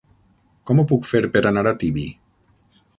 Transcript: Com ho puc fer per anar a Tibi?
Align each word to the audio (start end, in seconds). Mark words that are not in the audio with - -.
Com 0.69 0.79
ho 0.79 0.85
puc 0.93 1.05
fer 1.11 1.23
per 1.37 1.45
anar 1.51 1.67
a 1.69 1.77
Tibi? 1.85 2.11